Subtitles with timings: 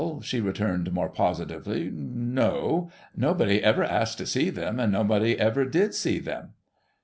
[0.23, 1.91] 'she returned more positively,'
[2.33, 2.89] no.
[3.15, 6.53] Nobody ever asked to see them, and nobody ever did sec them.'